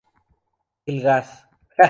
[0.87, 1.45] El gas.